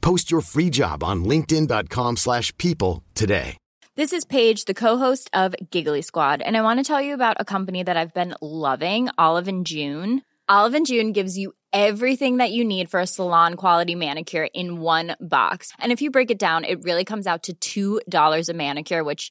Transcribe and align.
Post 0.00 0.30
your 0.30 0.40
free 0.40 0.70
job 0.70 1.02
on 1.02 1.24
linkedin.com/people 1.24 2.16
slash 2.16 2.56
people 2.58 3.02
today. 3.14 3.56
This 3.96 4.12
is 4.12 4.24
Paige, 4.24 4.64
the 4.64 4.74
co-host 4.74 5.28
of 5.34 5.54
Giggly 5.70 6.00
Squad, 6.02 6.40
and 6.40 6.56
I 6.56 6.62
want 6.62 6.78
to 6.78 6.84
tell 6.84 7.02
you 7.02 7.12
about 7.12 7.36
a 7.38 7.44
company 7.44 7.82
that 7.82 7.96
I've 7.96 8.14
been 8.14 8.34
loving, 8.40 9.08
Olive 9.18 9.48
and 9.48 9.66
June. 9.66 10.22
Olive 10.48 10.74
and 10.74 10.86
June 10.86 11.12
gives 11.12 11.36
you 11.36 11.52
everything 11.72 12.38
that 12.38 12.50
you 12.50 12.64
need 12.64 12.90
for 12.90 13.00
a 13.00 13.06
salon 13.06 13.54
quality 13.54 13.94
manicure 13.94 14.48
in 14.54 14.80
one 14.80 15.16
box. 15.20 15.72
And 15.78 15.92
if 15.92 16.00
you 16.02 16.10
break 16.10 16.30
it 16.30 16.38
down, 16.38 16.64
it 16.64 16.82
really 16.82 17.04
comes 17.04 17.26
out 17.26 17.48
to 17.60 18.00
$2 18.02 18.48
a 18.48 18.54
manicure, 18.54 19.04
which 19.04 19.30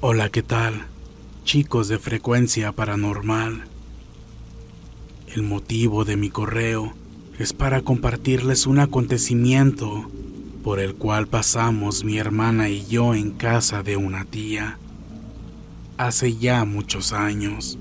Hola, 0.00 0.28
¿qué 0.30 0.42
tal? 0.42 0.86
Chicos 1.44 1.88
de 1.88 1.98
frecuencia 1.98 2.72
paranormal. 2.72 3.64
El 5.34 5.42
motivo 5.42 6.04
de 6.04 6.16
mi 6.16 6.30
correo 6.30 6.94
es 7.38 7.52
para 7.52 7.82
compartirles 7.82 8.66
un 8.66 8.78
acontecimiento 8.78 10.08
por 10.62 10.80
el 10.80 10.94
cual 10.94 11.26
pasamos 11.26 12.04
mi 12.04 12.18
hermana 12.18 12.68
y 12.68 12.86
yo 12.86 13.14
en 13.14 13.32
casa 13.32 13.82
de 13.82 13.96
una 13.96 14.24
tía 14.24 14.78
hace 15.96 16.36
ya 16.36 16.64
muchos 16.64 17.12
años, 17.12 17.78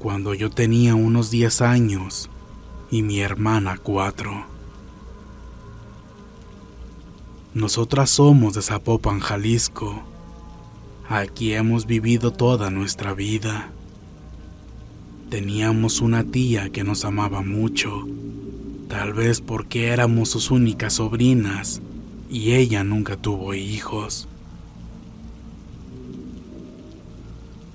cuando 0.00 0.32
yo 0.32 0.48
tenía 0.48 0.94
unos 0.94 1.30
10 1.30 1.60
años 1.60 2.30
y 2.90 3.02
mi 3.02 3.20
hermana 3.20 3.78
4. 3.80 4.46
Nosotras 7.52 8.08
somos 8.08 8.54
de 8.54 8.62
Zapopan, 8.62 9.20
Jalisco. 9.20 10.02
Aquí 11.06 11.52
hemos 11.52 11.84
vivido 11.84 12.32
toda 12.32 12.70
nuestra 12.70 13.12
vida. 13.12 13.72
Teníamos 15.28 16.00
una 16.00 16.24
tía 16.24 16.70
que 16.70 16.82
nos 16.82 17.04
amaba 17.04 17.42
mucho, 17.42 18.06
tal 18.88 19.12
vez 19.12 19.42
porque 19.42 19.88
éramos 19.88 20.30
sus 20.30 20.50
únicas 20.50 20.94
sobrinas 20.94 21.82
y 22.30 22.52
ella 22.52 22.84
nunca 22.84 23.18
tuvo 23.18 23.52
hijos. 23.52 24.28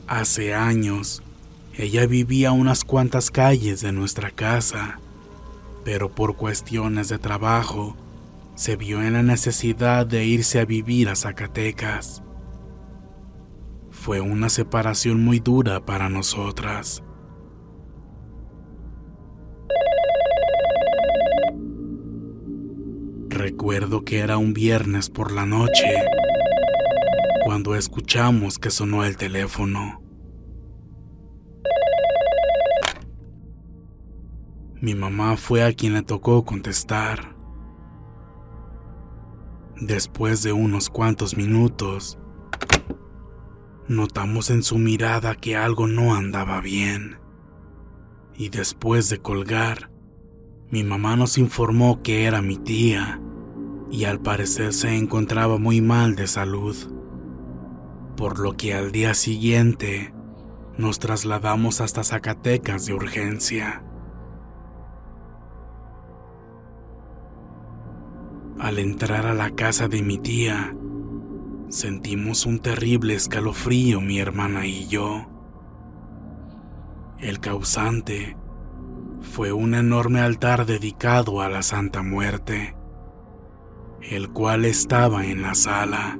Hace 0.07 0.55
años, 0.55 1.21
ella 1.77 2.07
vivía 2.07 2.53
unas 2.53 2.85
cuantas 2.85 3.31
calles 3.31 3.81
de 3.81 3.91
nuestra 3.91 4.31
casa, 4.31 4.99
pero 5.83 6.09
por 6.09 6.37
cuestiones 6.37 7.09
de 7.09 7.19
trabajo, 7.19 7.97
se 8.55 8.77
vio 8.77 9.03
en 9.03 9.13
la 9.13 9.23
necesidad 9.23 10.05
de 10.07 10.23
irse 10.25 10.61
a 10.61 10.65
vivir 10.65 11.09
a 11.09 11.17
Zacatecas. 11.17 12.23
Fue 13.91 14.21
una 14.21 14.47
separación 14.47 15.21
muy 15.23 15.39
dura 15.39 15.85
para 15.85 16.07
nosotras. 16.07 17.03
Recuerdo 23.27 24.05
que 24.05 24.19
era 24.19 24.37
un 24.37 24.53
viernes 24.53 25.09
por 25.09 25.33
la 25.33 25.45
noche 25.45 25.93
cuando 27.43 27.75
escuchamos 27.75 28.59
que 28.59 28.71
sonó 28.71 29.03
el 29.03 29.17
teléfono. 29.17 30.04
Mi 34.85 34.93
mamá 34.93 35.35
fue 35.35 35.63
a 35.63 35.73
quien 35.73 35.95
le 35.95 36.03
tocó 36.03 36.45
contestar. 36.45 37.35
Después 39.81 40.43
de 40.43 40.53
unos 40.53 40.91
cuantos 40.91 41.35
minutos, 41.35 42.19
notamos 43.87 44.51
en 44.51 44.61
su 44.61 44.77
mirada 44.77 45.33
que 45.33 45.57
algo 45.57 45.87
no 45.87 46.13
andaba 46.13 46.61
bien. 46.61 47.17
Y 48.35 48.49
después 48.49 49.09
de 49.09 49.17
colgar, 49.17 49.89
mi 50.69 50.83
mamá 50.83 51.15
nos 51.15 51.39
informó 51.39 52.03
que 52.03 52.25
era 52.25 52.43
mi 52.43 52.57
tía 52.57 53.19
y 53.89 54.03
al 54.03 54.19
parecer 54.19 54.71
se 54.71 54.95
encontraba 54.95 55.57
muy 55.57 55.81
mal 55.81 56.15
de 56.15 56.27
salud 56.27 56.75
por 58.15 58.37
lo 58.37 58.55
que 58.55 58.75
al 58.75 58.91
día 58.91 59.15
siguiente 59.15 60.13
nos 60.77 60.99
trasladamos 60.99 61.81
hasta 61.81 62.03
Zacatecas 62.03 62.85
de 62.85 62.93
urgencia. 62.93 63.81
Al 68.65 68.79
entrar 68.79 69.27
a 69.27 69.35
la 69.35 69.51
casa 69.51 69.87
de 69.87 70.01
mi 70.01 70.17
tía, 70.17 70.75
sentimos 71.69 72.47
un 72.47 72.57
terrible 72.57 73.13
escalofrío 73.13 74.01
mi 74.01 74.17
hermana 74.17 74.65
y 74.65 74.87
yo. 74.87 75.27
El 77.19 77.39
causante 77.39 78.35
fue 79.21 79.51
un 79.51 79.75
enorme 79.75 80.19
altar 80.19 80.65
dedicado 80.65 81.41
a 81.41 81.49
la 81.49 81.61
Santa 81.61 82.01
Muerte, 82.01 82.75
el 84.01 84.31
cual 84.31 84.65
estaba 84.65 85.27
en 85.27 85.43
la 85.43 85.53
sala. 85.53 86.17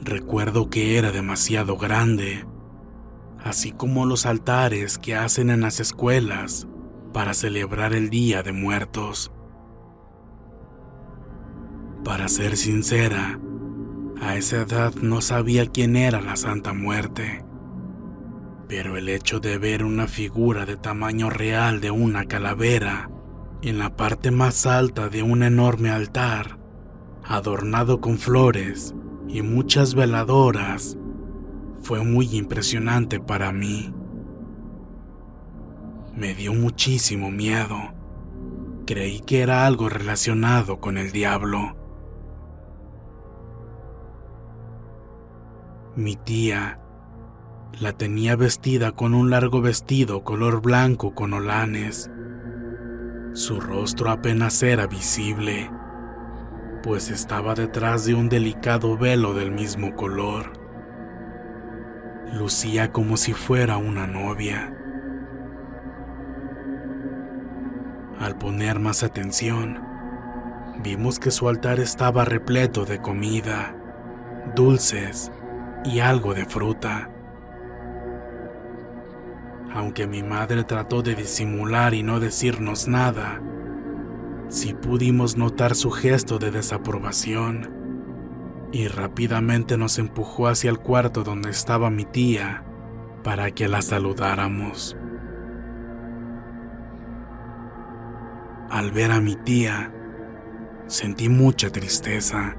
Recuerdo 0.00 0.70
que 0.70 0.96
era 0.96 1.10
demasiado 1.10 1.76
grande, 1.76 2.46
así 3.42 3.72
como 3.72 4.06
los 4.06 4.26
altares 4.26 4.96
que 4.98 5.16
hacen 5.16 5.50
en 5.50 5.60
las 5.60 5.80
escuelas 5.80 6.68
para 7.12 7.34
celebrar 7.34 7.94
el 7.94 8.10
Día 8.10 8.44
de 8.44 8.52
Muertos. 8.52 9.32
Para 12.04 12.28
ser 12.28 12.56
sincera, 12.56 13.38
a 14.20 14.36
esa 14.36 14.62
edad 14.62 14.94
no 15.00 15.20
sabía 15.20 15.66
quién 15.66 15.96
era 15.96 16.20
la 16.20 16.36
Santa 16.36 16.72
Muerte, 16.72 17.44
pero 18.68 18.96
el 18.96 19.08
hecho 19.08 19.38
de 19.38 19.58
ver 19.58 19.84
una 19.84 20.08
figura 20.08 20.66
de 20.66 20.76
tamaño 20.76 21.30
real 21.30 21.80
de 21.80 21.90
una 21.90 22.24
calavera 22.24 23.08
en 23.62 23.78
la 23.78 23.96
parte 23.96 24.30
más 24.30 24.66
alta 24.66 25.08
de 25.08 25.22
un 25.22 25.44
enorme 25.44 25.90
altar, 25.90 26.58
adornado 27.24 28.00
con 28.00 28.18
flores, 28.18 28.94
y 29.28 29.42
muchas 29.42 29.94
veladoras 29.94 30.98
fue 31.82 32.04
muy 32.04 32.36
impresionante 32.36 33.20
para 33.20 33.52
mí. 33.52 33.94
Me 36.14 36.34
dio 36.34 36.52
muchísimo 36.52 37.30
miedo. 37.30 37.94
Creí 38.86 39.20
que 39.20 39.40
era 39.40 39.66
algo 39.66 39.88
relacionado 39.88 40.80
con 40.80 40.98
el 40.98 41.12
diablo. 41.12 41.81
Mi 45.94 46.16
tía 46.16 46.78
la 47.78 47.92
tenía 47.92 48.34
vestida 48.34 48.92
con 48.92 49.12
un 49.12 49.28
largo 49.28 49.60
vestido 49.60 50.24
color 50.24 50.62
blanco 50.62 51.14
con 51.14 51.34
olanes. 51.34 52.10
Su 53.34 53.60
rostro 53.60 54.10
apenas 54.10 54.62
era 54.62 54.86
visible, 54.86 55.70
pues 56.82 57.10
estaba 57.10 57.54
detrás 57.54 58.06
de 58.06 58.14
un 58.14 58.30
delicado 58.30 58.96
velo 58.96 59.34
del 59.34 59.50
mismo 59.50 59.94
color. 59.94 60.54
Lucía 62.32 62.90
como 62.90 63.18
si 63.18 63.34
fuera 63.34 63.76
una 63.76 64.06
novia. 64.06 64.74
Al 68.18 68.38
poner 68.38 68.78
más 68.78 69.02
atención, 69.02 69.78
vimos 70.82 71.18
que 71.18 71.30
su 71.30 71.50
altar 71.50 71.80
estaba 71.80 72.24
repleto 72.24 72.86
de 72.86 72.98
comida, 72.98 73.76
dulces 74.54 75.30
y 75.84 76.00
algo 76.00 76.34
de 76.34 76.44
fruta. 76.44 77.10
Aunque 79.74 80.06
mi 80.06 80.22
madre 80.22 80.64
trató 80.64 81.02
de 81.02 81.14
disimular 81.14 81.94
y 81.94 82.02
no 82.02 82.20
decirnos 82.20 82.88
nada, 82.88 83.40
sí 84.48 84.74
pudimos 84.74 85.36
notar 85.36 85.74
su 85.74 85.90
gesto 85.90 86.38
de 86.38 86.50
desaprobación 86.50 87.70
y 88.70 88.88
rápidamente 88.88 89.76
nos 89.76 89.98
empujó 89.98 90.48
hacia 90.48 90.70
el 90.70 90.78
cuarto 90.78 91.24
donde 91.24 91.50
estaba 91.50 91.90
mi 91.90 92.04
tía 92.04 92.64
para 93.24 93.50
que 93.50 93.68
la 93.68 93.82
saludáramos. 93.82 94.96
Al 98.70 98.90
ver 98.90 99.10
a 99.10 99.20
mi 99.20 99.36
tía, 99.36 99.92
sentí 100.86 101.28
mucha 101.28 101.70
tristeza, 101.70 102.56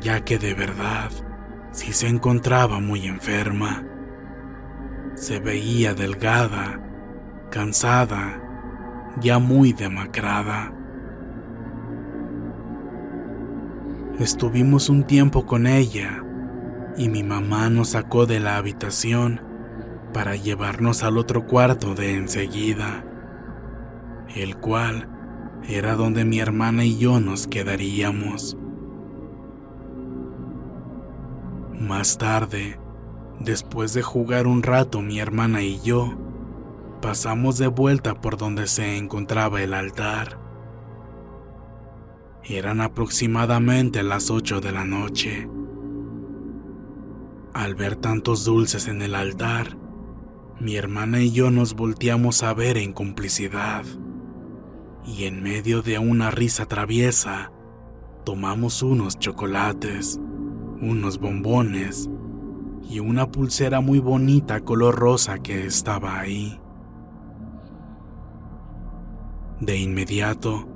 ya 0.00 0.22
que 0.22 0.38
de 0.38 0.54
verdad 0.54 1.10
sí 1.72 1.92
se 1.92 2.06
encontraba 2.06 2.80
muy 2.80 3.06
enferma. 3.06 3.84
Se 5.14 5.40
veía 5.40 5.94
delgada, 5.94 6.80
cansada, 7.50 8.40
ya 9.20 9.38
muy 9.38 9.72
demacrada. 9.72 10.72
Estuvimos 14.18 14.88
un 14.88 15.04
tiempo 15.04 15.46
con 15.46 15.66
ella 15.66 16.22
y 16.96 17.08
mi 17.08 17.22
mamá 17.22 17.70
nos 17.70 17.90
sacó 17.90 18.26
de 18.26 18.40
la 18.40 18.56
habitación 18.56 19.40
para 20.12 20.36
llevarnos 20.36 21.02
al 21.02 21.16
otro 21.16 21.46
cuarto 21.46 21.94
de 21.94 22.16
enseguida, 22.16 23.04
el 24.36 24.56
cual 24.56 25.08
era 25.66 25.94
donde 25.94 26.24
mi 26.24 26.38
hermana 26.40 26.84
y 26.84 26.98
yo 26.98 27.20
nos 27.20 27.46
quedaríamos. 27.46 28.56
Más 31.82 32.16
tarde, 32.16 32.78
después 33.40 33.92
de 33.92 34.02
jugar 34.02 34.46
un 34.46 34.62
rato 34.62 35.02
mi 35.02 35.18
hermana 35.18 35.62
y 35.62 35.80
yo, 35.80 36.14
pasamos 37.00 37.58
de 37.58 37.66
vuelta 37.66 38.14
por 38.14 38.36
donde 38.36 38.68
se 38.68 38.98
encontraba 38.98 39.62
el 39.62 39.74
altar. 39.74 40.38
Eran 42.44 42.80
aproximadamente 42.80 44.04
las 44.04 44.30
ocho 44.30 44.60
de 44.60 44.70
la 44.70 44.84
noche. 44.84 45.48
Al 47.52 47.74
ver 47.74 47.96
tantos 47.96 48.44
dulces 48.44 48.86
en 48.86 49.02
el 49.02 49.16
altar, 49.16 49.76
mi 50.60 50.76
hermana 50.76 51.20
y 51.20 51.32
yo 51.32 51.50
nos 51.50 51.74
volteamos 51.74 52.44
a 52.44 52.54
ver 52.54 52.78
en 52.78 52.92
complicidad. 52.92 53.84
Y 55.04 55.24
en 55.24 55.42
medio 55.42 55.82
de 55.82 55.98
una 55.98 56.30
risa 56.30 56.66
traviesa, 56.66 57.50
tomamos 58.24 58.84
unos 58.84 59.18
chocolates 59.18 60.20
unos 60.82 61.18
bombones 61.18 62.10
y 62.90 62.98
una 62.98 63.30
pulsera 63.30 63.80
muy 63.80 64.00
bonita 64.00 64.60
color 64.60 64.96
rosa 64.96 65.38
que 65.38 65.64
estaba 65.64 66.18
ahí. 66.18 66.60
De 69.60 69.78
inmediato, 69.78 70.68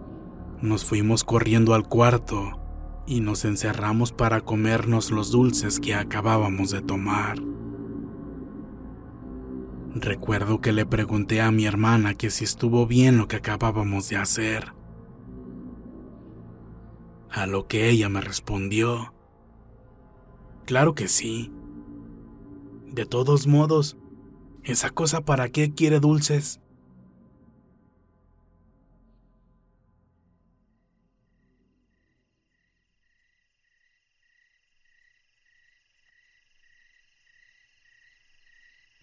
nos 0.63 0.85
fuimos 0.85 1.25
corriendo 1.25 1.75
al 1.75 1.89
cuarto 1.89 2.61
y 3.05 3.21
nos 3.21 3.45
encerramos 3.45 4.13
para 4.13 4.41
comernos 4.41 5.11
los 5.11 5.33
dulces 5.33 5.81
que 5.81 5.95
acabábamos 5.95 6.71
de 6.71 6.83
tomar. 6.83 7.39
Recuerdo 9.93 10.61
que 10.61 10.73
le 10.73 10.87
pregunté 10.87 11.41
a 11.41 11.51
mi 11.51 11.67
hermana 11.67 12.15
que 12.15 12.31
si 12.31 12.45
estuvo 12.45 12.87
bien 12.87 13.19
lo 13.19 13.27
que 13.27 13.37
acabábamos 13.37 14.09
de 14.09 14.17
hacer. 14.19 14.73
A 17.29 17.47
lo 17.47 17.67
que 17.67 17.91
ella 17.91 18.09
me 18.09 18.21
respondió 18.21 19.16
Claro 20.67 20.97
que 20.97 21.07
sí. 21.07 21.53
De 22.87 23.07
todos 23.07 23.47
modos, 23.47 23.97
¿esa 24.65 24.91
cosa 24.91 25.21
para 25.21 25.49
qué 25.49 25.73
quiere 25.73 26.01
dulces? 26.01 26.61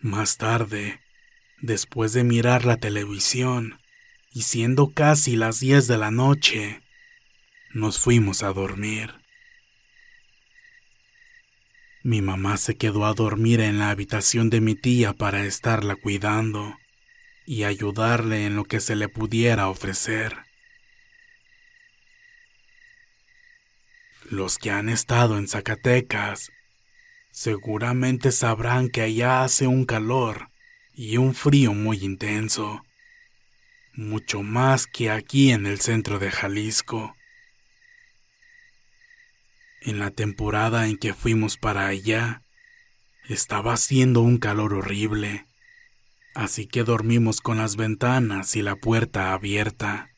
Más 0.01 0.35
tarde, 0.35 0.99
después 1.61 2.11
de 2.11 2.25
mirar 2.25 2.65
la 2.65 2.75
televisión 2.75 3.79
y 4.33 4.41
siendo 4.41 4.91
casi 4.93 5.37
las 5.37 5.61
10 5.61 5.87
de 5.87 5.97
la 5.97 6.11
noche, 6.11 6.81
nos 7.73 7.99
fuimos 7.99 8.43
a 8.43 8.51
dormir. 8.51 9.22
Mi 12.05 12.21
mamá 12.21 12.57
se 12.57 12.75
quedó 12.75 13.05
a 13.05 13.13
dormir 13.13 13.61
en 13.61 13.79
la 13.79 13.89
habitación 13.89 14.49
de 14.49 14.59
mi 14.59 14.75
tía 14.75 15.13
para 15.13 15.45
estarla 15.45 15.95
cuidando 15.95 16.75
y 17.45 17.63
ayudarle 17.63 18.45
en 18.45 18.57
lo 18.57 18.65
que 18.65 18.81
se 18.81 18.97
le 18.97 19.07
pudiera 19.07 19.69
ofrecer. 19.69 20.35
Los 24.29 24.57
que 24.57 24.69
han 24.69 24.89
estado 24.89 25.37
en 25.37 25.47
Zacatecas 25.47 26.51
seguramente 27.31 28.33
sabrán 28.33 28.89
que 28.89 29.01
allá 29.01 29.43
hace 29.43 29.67
un 29.67 29.85
calor 29.85 30.49
y 30.93 31.15
un 31.15 31.33
frío 31.33 31.73
muy 31.73 32.03
intenso, 32.03 32.83
mucho 33.93 34.43
más 34.43 34.87
que 34.87 35.09
aquí 35.09 35.51
en 35.51 35.65
el 35.65 35.79
centro 35.79 36.19
de 36.19 36.31
Jalisco. 36.31 37.15
En 39.85 39.99
la 39.99 40.11
temporada 40.11 40.87
en 40.87 40.97
que 40.97 41.13
fuimos 41.13 41.57
para 41.57 41.87
allá, 41.87 42.41
estaba 43.27 43.73
haciendo 43.73 44.21
un 44.21 44.37
calor 44.37 44.73
horrible, 44.73 45.45
así 46.33 46.67
que 46.67 46.83
dormimos 46.83 47.41
con 47.41 47.57
las 47.57 47.75
ventanas 47.75 48.55
y 48.55 48.61
la 48.61 48.77
puerta 48.77 49.33
abierta. 49.33 50.09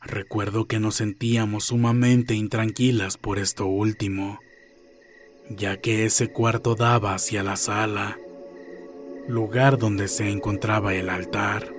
Recuerdo 0.00 0.68
que 0.68 0.78
nos 0.78 0.94
sentíamos 0.94 1.64
sumamente 1.64 2.34
intranquilas 2.34 3.16
por 3.16 3.40
esto 3.40 3.66
último, 3.66 4.38
ya 5.50 5.80
que 5.80 6.04
ese 6.04 6.28
cuarto 6.28 6.76
daba 6.76 7.12
hacia 7.14 7.42
la 7.42 7.56
sala, 7.56 8.20
lugar 9.26 9.78
donde 9.78 10.06
se 10.06 10.30
encontraba 10.30 10.94
el 10.94 11.10
altar. 11.10 11.75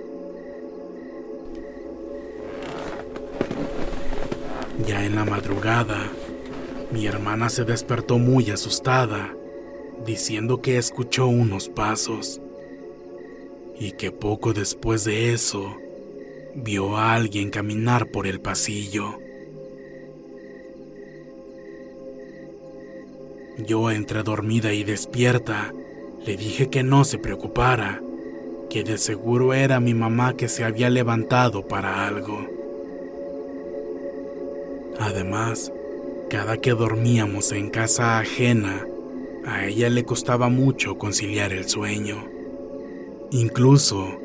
Ya 4.86 5.04
en 5.04 5.16
la 5.16 5.24
madrugada, 5.24 6.06
mi 6.92 7.06
hermana 7.06 7.50
se 7.50 7.64
despertó 7.64 8.18
muy 8.18 8.50
asustada, 8.50 9.34
diciendo 10.06 10.62
que 10.62 10.78
escuchó 10.78 11.26
unos 11.26 11.68
pasos 11.68 12.40
y 13.78 13.92
que 13.92 14.12
poco 14.12 14.52
después 14.52 15.04
de 15.04 15.32
eso 15.32 15.76
vio 16.54 16.96
a 16.96 17.14
alguien 17.14 17.50
caminar 17.50 18.10
por 18.10 18.26
el 18.26 18.40
pasillo. 18.40 19.18
Yo, 23.66 23.90
entre 23.90 24.22
dormida 24.22 24.72
y 24.72 24.84
despierta, 24.84 25.74
le 26.24 26.36
dije 26.36 26.70
que 26.70 26.84
no 26.84 27.04
se 27.04 27.18
preocupara, 27.18 28.00
que 28.70 28.84
de 28.84 28.98
seguro 28.98 29.54
era 29.54 29.80
mi 29.80 29.94
mamá 29.94 30.36
que 30.36 30.48
se 30.48 30.62
había 30.62 30.88
levantado 30.88 31.66
para 31.66 32.06
algo. 32.06 32.57
Además, 34.98 35.72
cada 36.28 36.58
que 36.58 36.72
dormíamos 36.72 37.52
en 37.52 37.70
casa 37.70 38.18
ajena, 38.18 38.86
a 39.46 39.64
ella 39.66 39.88
le 39.88 40.04
costaba 40.04 40.48
mucho 40.48 40.98
conciliar 40.98 41.52
el 41.52 41.68
sueño. 41.68 42.26
Incluso, 43.30 44.20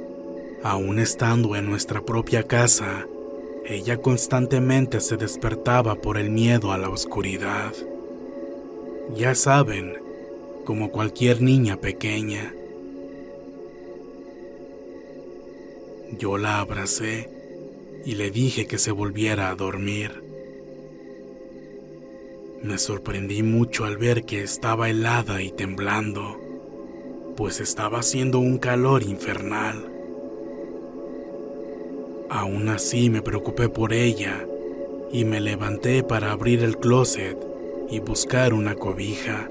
aún 0.63 0.99
estando 0.99 1.55
en 1.55 1.65
nuestra 1.65 2.01
propia 2.01 2.43
casa, 2.43 3.05
ella 3.65 4.01
constantemente 4.01 4.99
se 4.99 5.15
despertaba 5.15 5.95
por 5.95 6.17
el 6.17 6.29
miedo 6.29 6.71
a 6.71 6.77
la 6.77 6.89
oscuridad. 6.89 7.73
Ya 9.15 9.35
saben, 9.35 9.97
como 10.65 10.91
cualquier 10.91 11.41
niña 11.41 11.77
pequeña. 11.77 12.53
Yo 16.17 16.37
la 16.37 16.59
abracé 16.59 17.29
y 18.05 18.15
le 18.15 18.31
dije 18.31 18.65
que 18.65 18.77
se 18.77 18.91
volviera 18.91 19.49
a 19.49 19.55
dormir. 19.55 20.22
Me 22.63 22.77
sorprendí 22.77 23.43
mucho 23.43 23.83
al 23.83 23.97
ver 23.97 24.23
que 24.23 24.41
estaba 24.41 24.89
helada 24.89 25.41
y 25.41 25.51
temblando, 25.51 26.39
pues 27.35 27.59
estaba 27.59 27.99
haciendo 27.99 28.39
un 28.39 28.57
calor 28.57 29.03
infernal. 29.03 29.91
Aún 32.29 32.69
así 32.69 33.09
me 33.09 33.21
preocupé 33.21 33.67
por 33.67 33.91
ella 33.91 34.47
y 35.11 35.25
me 35.25 35.41
levanté 35.41 36.03
para 36.03 36.31
abrir 36.31 36.63
el 36.63 36.77
closet 36.77 37.37
y 37.89 37.99
buscar 37.99 38.53
una 38.53 38.75
cobija. 38.75 39.49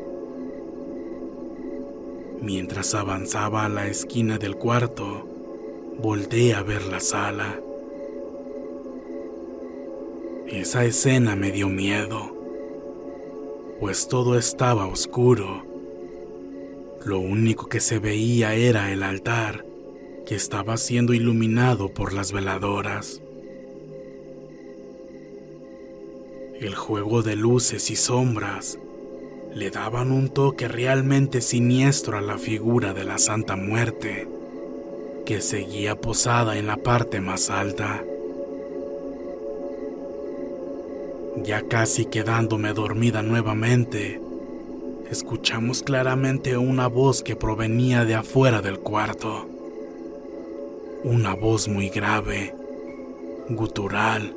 Mientras 2.41 2.95
avanzaba 2.95 3.67
a 3.67 3.69
la 3.69 3.89
esquina 3.89 4.39
del 4.39 4.57
cuarto, 4.57 5.29
volteé 5.99 6.55
a 6.55 6.63
ver 6.63 6.87
la 6.87 6.99
sala. 6.99 7.61
Esa 10.47 10.87
escena 10.87 11.37
me 11.37 11.53
dio 11.53 11.69
miedo 11.69 12.42
pues 13.83 14.07
todo 14.07 14.39
estaba 14.39 14.87
oscuro. 14.87 15.67
Lo 17.05 17.19
único 17.19 17.69
que 17.69 17.81
se 17.81 17.99
veía 17.99 18.55
era 18.55 18.93
el 18.93 19.03
altar, 19.03 19.67
que 20.25 20.37
estaba 20.37 20.77
siendo 20.77 21.15
iluminado 21.15 21.93
por 21.93 22.13
las 22.13 22.31
veladoras. 22.31 23.21
El 26.61 26.77
juego 26.77 27.25
de 27.25 27.35
luces 27.35 27.91
y 27.91 27.97
sombras 27.97 28.79
le 29.53 29.73
daban 29.73 30.13
un 30.13 30.29
toque 30.29 30.69
realmente 30.69 31.41
siniestro 31.41 32.19
a 32.19 32.21
la 32.21 32.39
figura 32.39 32.95
de 32.95 33.03
la 33.03 33.19
Santa 33.19 33.57
Muerte, 33.57 34.29
que 35.27 35.41
seguía 35.41 36.01
posada 36.01 36.57
en 36.57 36.69
la 36.69 36.77
parte 36.77 37.21
más 37.21 37.51
alta. 37.51 38.05
Ya 41.37 41.63
casi 41.67 42.05
quedándome 42.05 42.75
dormida 42.75 43.23
nuevamente, 43.23 44.21
escuchamos 45.11 45.83
claramente 45.83 46.59
una 46.59 46.89
voz 46.89 47.23
que 47.23 47.37
provenía 47.37 48.05
de 48.05 48.15
afuera 48.15 48.61
del 48.61 48.79
cuarto. 48.79 49.49
Una 51.05 51.35
voz 51.35 51.69
muy 51.69 51.89
grave, 51.89 52.55
gutural, 53.49 54.37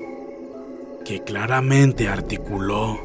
que 1.03 1.21
claramente 1.21 2.07
articuló. 2.07 2.97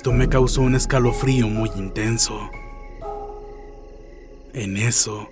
Esto 0.00 0.14
me 0.14 0.30
causó 0.30 0.62
un 0.62 0.74
escalofrío 0.74 1.46
muy 1.46 1.70
intenso. 1.76 2.48
En 4.54 4.78
eso, 4.78 5.28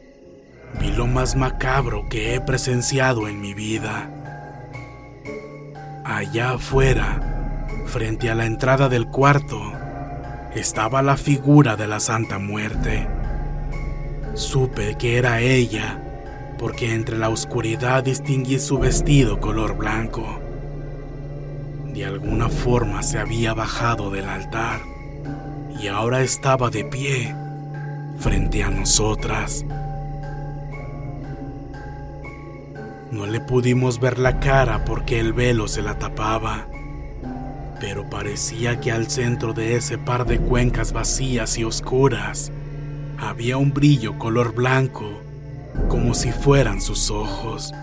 vi 0.79 0.93
lo 0.93 1.07
más 1.07 1.37
macabro 1.37 2.07
que 2.11 2.35
he 2.35 2.41
presenciado 2.43 3.29
en 3.29 3.41
mi 3.41 3.55
vida. 3.55 4.11
Allá 6.05 6.51
afuera, 6.51 7.67
frente 7.87 8.29
a 8.29 8.35
la 8.35 8.45
entrada 8.45 8.91
del 8.91 9.07
cuarto, 9.07 9.59
estaba 10.55 11.01
la 11.01 11.17
figura 11.17 11.75
de 11.77 11.87
la 11.87 11.99
Santa 11.99 12.39
Muerte. 12.39 13.09
Supe 14.35 14.97
que 14.99 15.17
era 15.17 15.41
ella, 15.41 15.99
porque 16.59 16.93
entre 16.93 17.17
la 17.17 17.31
oscuridad 17.31 18.05
distinguí 18.05 18.59
su 18.59 18.79
vestido 18.79 19.41
color 19.41 19.79
blanco 19.79 20.43
de 21.99 22.07
alguna 22.07 22.49
forma 22.49 23.02
se 23.02 23.19
había 23.19 23.55
bajado 23.55 24.12
del 24.12 24.28
altar 24.28 24.83
y 25.83 25.88
ahora 25.88 26.23
estaba 26.23 26.71
de 26.71 26.85
pie 26.85 27.35
frente 28.19 28.62
a 28.62 28.71
nosotras. 28.71 29.64
No 33.11 33.26
le 33.26 33.40
pudimos 33.40 33.99
ver 33.99 34.21
la 34.21 34.38
cara 34.38 34.85
porque 34.85 35.19
el 35.19 35.33
velo 35.33 35.67
se 35.67 35.83
la 35.83 35.99
tapaba, 35.99 36.69
pero 37.81 38.09
parecía 38.09 38.78
que 38.78 38.93
al 38.93 39.11
centro 39.11 39.52
de 39.52 39.75
ese 39.75 39.99
par 39.99 40.25
de 40.25 40.38
cuencas 40.38 40.93
vacías 40.93 41.59
y 41.59 41.64
oscuras 41.64 42.52
había 43.19 43.57
un 43.57 43.73
brillo 43.73 44.19
color 44.21 44.55
blanco, 44.55 45.21
como 45.88 46.14
si 46.14 46.31
fueran 46.31 46.81
sus 46.81 47.11
ojos. 47.11 47.75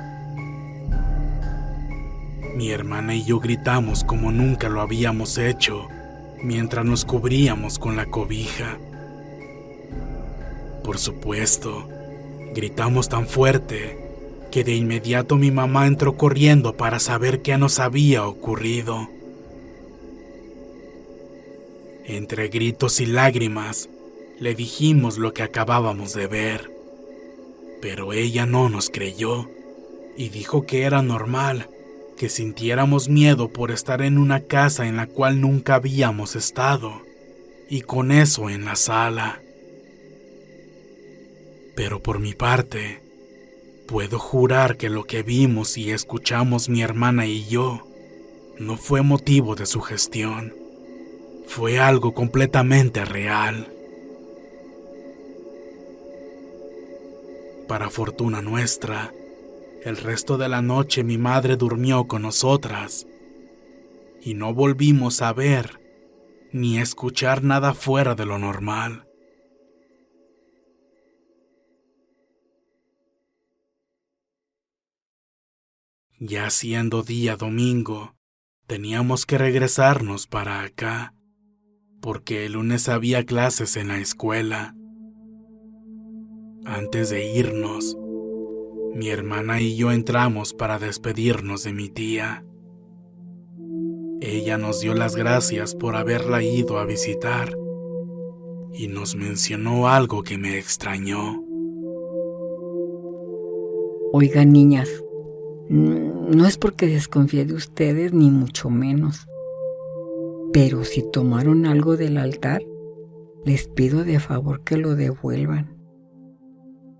Mi 2.55 2.71
hermana 2.71 3.13
y 3.13 3.25
yo 3.25 3.41
gritamos 3.41 4.05
como 4.05 4.31
nunca 4.31 4.69
lo 4.69 4.79
habíamos 4.79 5.37
hecho 5.37 5.89
mientras 6.41 6.85
nos 6.85 7.03
cubríamos 7.03 7.77
con 7.77 7.97
la 7.97 8.05
cobija. 8.05 8.79
Por 10.81 10.97
supuesto, 10.97 11.89
gritamos 12.53 13.09
tan 13.09 13.27
fuerte 13.27 13.99
que 14.51 14.63
de 14.63 14.73
inmediato 14.73 15.35
mi 15.35 15.51
mamá 15.51 15.85
entró 15.85 16.15
corriendo 16.15 16.77
para 16.77 16.99
saber 16.99 17.41
qué 17.41 17.57
nos 17.57 17.79
había 17.79 18.25
ocurrido. 18.25 19.09
Entre 22.05 22.47
gritos 22.47 23.01
y 23.01 23.05
lágrimas, 23.05 23.89
le 24.39 24.55
dijimos 24.55 25.17
lo 25.17 25.33
que 25.33 25.43
acabábamos 25.43 26.13
de 26.13 26.27
ver, 26.27 26.71
pero 27.81 28.13
ella 28.13 28.45
no 28.45 28.69
nos 28.69 28.89
creyó 28.89 29.49
y 30.15 30.29
dijo 30.29 30.65
que 30.65 30.83
era 30.83 31.01
normal 31.01 31.67
que 32.17 32.29
sintiéramos 32.29 33.09
miedo 33.09 33.49
por 33.49 33.71
estar 33.71 34.01
en 34.01 34.17
una 34.17 34.41
casa 34.41 34.87
en 34.87 34.97
la 34.97 35.07
cual 35.07 35.41
nunca 35.41 35.75
habíamos 35.75 36.35
estado, 36.35 37.01
y 37.69 37.81
con 37.81 38.11
eso 38.11 38.49
en 38.49 38.65
la 38.65 38.75
sala. 38.75 39.41
Pero 41.75 42.01
por 42.01 42.19
mi 42.19 42.33
parte, 42.33 43.01
puedo 43.87 44.17
jurar 44.17 44.77
que 44.77 44.89
lo 44.89 45.03
que 45.03 45.23
vimos 45.23 45.77
y 45.77 45.91
escuchamos 45.91 46.69
mi 46.69 46.81
hermana 46.81 47.25
y 47.25 47.45
yo 47.45 47.87
no 48.57 48.77
fue 48.77 49.01
motivo 49.01 49.55
de 49.55 49.65
sugestión, 49.65 50.55
fue 51.47 51.79
algo 51.79 52.13
completamente 52.13 53.03
real. 53.03 53.67
Para 57.67 57.89
fortuna 57.89 58.41
nuestra, 58.41 59.11
el 59.85 59.97
resto 59.97 60.39
de 60.39 60.49
la 60.49 60.63
noche 60.63 61.03
mi 61.03 61.19
madre 61.19 61.57
durmió 61.57 62.07
con 62.07 62.23
nosotras 62.23 63.05
y 64.19 64.33
no 64.33 64.51
volvimos 64.51 65.21
a 65.21 65.31
ver 65.31 65.79
ni 66.51 66.79
escuchar 66.79 67.43
nada 67.43 67.75
fuera 67.75 68.15
de 68.15 68.25
lo 68.25 68.39
normal. 68.39 69.07
Ya 76.17 76.49
siendo 76.49 77.03
día 77.03 77.35
domingo, 77.35 78.15
teníamos 78.65 79.27
que 79.27 79.37
regresarnos 79.37 80.25
para 80.25 80.61
acá, 80.61 81.13
porque 82.01 82.47
el 82.47 82.53
lunes 82.53 82.89
había 82.89 83.23
clases 83.23 83.75
en 83.75 83.89
la 83.89 83.99
escuela. 83.99 84.73
Antes 86.65 87.11
de 87.11 87.31
irnos, 87.35 87.95
mi 88.95 89.09
hermana 89.09 89.59
y 89.59 89.75
yo 89.75 89.91
entramos 89.91 90.53
para 90.53 90.79
despedirnos 90.79 91.65
de 91.65 91.73
mi 91.73 91.89
tía. 91.89 92.45
Ella 94.21 94.57
nos 94.57 94.79
dio 94.79 94.93
las 94.93 95.17
gracias 95.17 95.75
por 95.75 95.97
haberla 95.97 96.41
ido 96.41 96.79
a 96.79 96.85
visitar 96.85 97.57
y 98.71 98.87
nos 98.87 99.17
mencionó 99.17 99.89
algo 99.89 100.23
que 100.23 100.37
me 100.37 100.57
extrañó. 100.57 101.43
Oigan, 104.13 104.53
niñas, 104.53 104.89
no 105.67 106.45
es 106.45 106.57
porque 106.57 106.87
desconfíe 106.87 107.43
de 107.43 107.53
ustedes, 107.53 108.13
ni 108.13 108.31
mucho 108.31 108.69
menos. 108.69 109.27
Pero 110.53 110.85
si 110.85 111.03
tomaron 111.11 111.65
algo 111.65 111.97
del 111.97 112.17
altar, 112.17 112.63
les 113.43 113.67
pido 113.67 114.05
de 114.05 114.21
favor 114.21 114.63
que 114.63 114.77
lo 114.77 114.95
devuelvan 114.95 115.74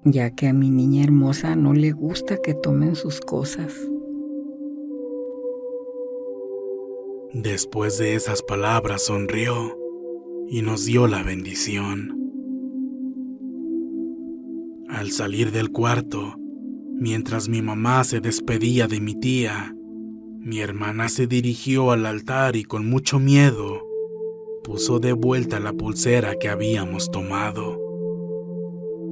ya 0.06 0.30
que 0.30 0.48
a 0.48 0.54
mi 0.54 0.70
niña 0.70 1.04
hermosa 1.04 1.56
no 1.56 1.74
le 1.74 1.92
gusta 1.92 2.38
que 2.42 2.54
tomen 2.54 2.96
sus 2.96 3.20
cosas. 3.20 3.74
Después 7.34 7.98
de 7.98 8.16
esas 8.16 8.44
palabras 8.44 9.06
sonrió 9.06 9.78
y 10.48 10.62
nos 10.62 10.86
dio 10.86 11.08
la 11.08 11.24
bendición. 11.24 12.18
Al 14.88 15.12
salir 15.12 15.52
del 15.52 15.72
cuarto, 15.72 16.36
mientras 16.94 17.50
mi 17.50 17.62
mamá 17.62 18.04
se 18.04 18.22
despedía 18.22 18.88
de 18.88 19.02
mi 19.02 19.20
tía, 19.20 19.76
mi 20.40 20.60
hermana 20.60 21.10
se 21.10 21.28
dirigió 21.28 21.92
al 21.92 22.06
altar 22.06 22.56
y 22.56 22.64
con 22.64 22.88
mucho 22.88 23.20
miedo 23.20 23.82
puso 24.64 25.00
de 25.00 25.14
vuelta 25.14 25.60
la 25.60 25.74
pulsera 25.74 26.36
que 26.40 26.50
habíamos 26.50 27.12
tomado. 27.12 27.85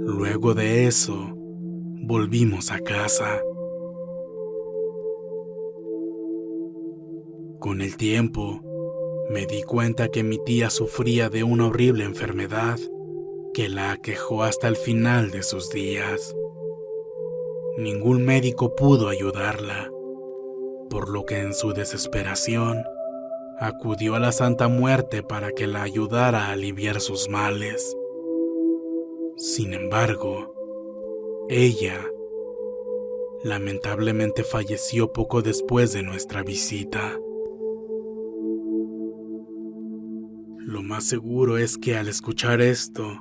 Luego 0.05 0.53
de 0.53 0.85
eso, 0.87 1.29
volvimos 1.33 2.71
a 2.71 2.79
casa. 2.79 3.41
Con 7.59 7.81
el 7.81 7.95
tiempo, 7.95 8.59
me 9.29 9.45
di 9.45 9.63
cuenta 9.63 10.09
que 10.09 10.23
mi 10.23 10.39
tía 10.43 10.69
sufría 10.69 11.29
de 11.29 11.43
una 11.43 11.67
horrible 11.67 12.03
enfermedad 12.03 12.77
que 13.53 13.69
la 13.69 13.93
aquejó 13.93 14.43
hasta 14.43 14.67
el 14.67 14.75
final 14.75 15.31
de 15.31 15.41
sus 15.41 15.69
días. 15.69 16.35
Ningún 17.77 18.25
médico 18.25 18.75
pudo 18.75 19.07
ayudarla, 19.07 19.89
por 20.89 21.07
lo 21.09 21.25
que 21.25 21.39
en 21.39 21.53
su 21.53 21.71
desesperación 21.71 22.83
acudió 23.57 24.15
a 24.15 24.19
la 24.19 24.33
Santa 24.33 24.67
Muerte 24.67 25.23
para 25.23 25.51
que 25.51 25.65
la 25.65 25.83
ayudara 25.83 26.47
a 26.47 26.51
aliviar 26.51 26.99
sus 26.99 27.29
males. 27.29 27.95
Sin 29.43 29.73
embargo, 29.73 30.55
ella 31.49 31.99
lamentablemente 33.43 34.45
falleció 34.45 35.11
poco 35.11 35.41
después 35.41 35.91
de 35.91 36.01
nuestra 36.01 36.43
visita. 36.43 37.19
Lo 40.59 40.81
más 40.81 41.03
seguro 41.03 41.57
es 41.57 41.77
que 41.77 41.97
al 41.97 42.07
escuchar 42.07 42.61
esto, 42.61 43.19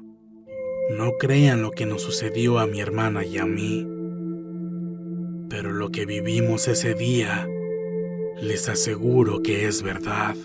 no 0.97 1.11
crean 1.19 1.61
lo 1.61 1.73
que 1.73 1.87
nos 1.87 2.03
sucedió 2.03 2.61
a 2.61 2.69
mi 2.69 2.81
hermana 2.81 3.25
y 3.25 3.39
a 3.39 3.45
mí. 3.45 3.85
Pero 5.51 5.73
lo 5.73 5.91
que 5.91 6.07
vivimos 6.07 6.69
ese 6.69 6.95
día, 6.95 7.49
les 8.41 8.69
aseguro 8.69 9.43
que 9.43 9.67
es 9.67 9.83
verdad. 9.83 10.37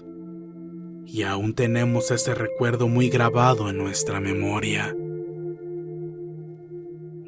Y 1.05 1.21
aún 1.21 1.53
tenemos 1.53 2.09
ese 2.09 2.33
recuerdo 2.33 2.87
muy 2.87 3.09
grabado 3.09 3.69
en 3.69 3.77
nuestra 3.77 4.19
memoria. 4.19 4.95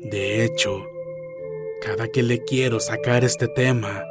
De 0.10 0.44
hecho, 0.44 0.90
cada 1.82 2.08
que 2.08 2.24
le 2.24 2.44
quiero 2.44 2.80
sacar 2.80 3.24
este 3.24 3.48
tema, 3.48 4.04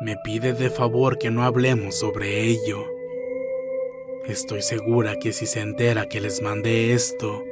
me 0.00 0.16
pide 0.16 0.52
de 0.52 0.68
favor 0.68 1.16
que 1.16 1.30
no 1.30 1.44
hablemos 1.44 1.94
sobre 1.94 2.42
ello. 2.42 2.84
Estoy 4.26 4.62
segura 4.62 5.20
que 5.20 5.32
si 5.32 5.46
se 5.46 5.60
entera 5.60 6.08
que 6.08 6.20
les 6.20 6.42
mandé 6.42 6.92
esto, 6.92 7.44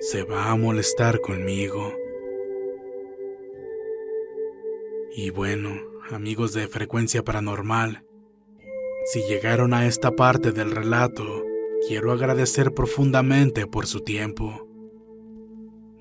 se 0.00 0.22
va 0.22 0.50
a 0.50 0.56
molestar 0.56 1.20
conmigo. 1.20 1.92
Y 5.14 5.28
bueno, 5.28 5.78
amigos 6.10 6.54
de 6.54 6.66
Frecuencia 6.66 7.22
Paranormal, 7.22 8.04
si 9.04 9.20
llegaron 9.24 9.74
a 9.74 9.86
esta 9.86 10.12
parte 10.12 10.50
del 10.50 10.70
relato, 10.70 11.44
quiero 11.86 12.10
agradecer 12.10 12.72
profundamente 12.72 13.66
por 13.66 13.86
su 13.86 14.00
tiempo. 14.00 14.65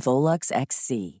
Volux 0.00 0.50
XC. 0.52 1.20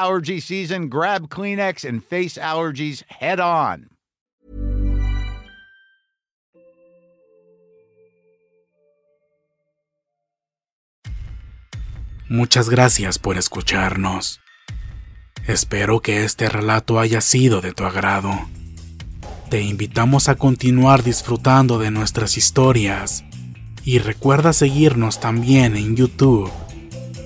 allergy 0.01 0.39
season, 0.39 0.89
grab 0.89 1.29
Kleenex 1.29 1.87
and 1.87 2.03
face 2.03 2.37
allergies 2.37 3.03
head 3.07 3.39
on. 3.39 3.89
Muchas 12.27 12.69
gracias 12.69 13.19
por 13.19 13.37
escucharnos. 13.37 14.39
Espero 15.47 15.99
que 15.99 16.23
este 16.23 16.47
relato 16.47 16.99
haya 16.99 17.19
sido 17.19 17.59
de 17.61 17.73
tu 17.73 17.83
agrado. 17.83 18.31
Te 19.49 19.61
invitamos 19.61 20.29
a 20.29 20.35
continuar 20.35 21.03
disfrutando 21.03 21.77
de 21.77 21.91
nuestras 21.91 22.37
historias 22.37 23.25
y 23.83 23.99
recuerda 23.99 24.53
seguirnos 24.53 25.19
también 25.19 25.75
en 25.75 25.97
YouTube 25.97 26.49